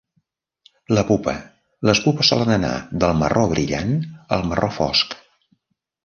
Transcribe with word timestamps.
La 0.97 1.01
pupa: 1.09 1.33
les 1.89 2.01
pupes 2.05 2.31
solen 2.33 2.53
anar 2.55 2.71
del 3.03 3.13
marró 3.19 3.43
brillant 3.51 3.93
al 4.39 4.47
marró 4.53 4.71
fosc. 4.79 5.13